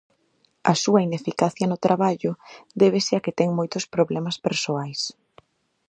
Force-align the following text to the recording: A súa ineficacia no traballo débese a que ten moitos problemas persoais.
A 0.71 0.73
súa 0.83 1.03
ineficacia 1.07 1.69
no 1.71 1.81
traballo 1.85 2.31
débese 2.81 3.13
a 3.15 3.23
que 3.23 3.35
ten 3.39 3.49
moitos 3.57 3.83
problemas 3.93 4.37
persoais. 4.45 5.01